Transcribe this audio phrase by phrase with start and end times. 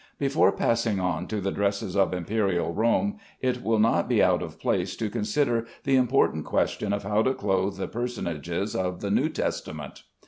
[0.17, 4.59] Before passing on to the dresses of Imperial Rome, it will not be out of
[4.59, 9.29] place to consider the important question of how to clothe the personages of the New
[9.29, 10.01] Testament.